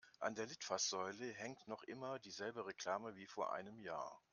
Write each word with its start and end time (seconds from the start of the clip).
An 0.19 0.33
der 0.33 0.47
Litfaßsäule 0.47 1.29
hängt 1.33 1.67
noch 1.67 1.83
immer 1.83 2.17
dieselbe 2.17 2.65
Reklame 2.65 3.15
wie 3.17 3.27
vor 3.27 3.53
einem 3.53 3.77
Jahr. 3.79 4.19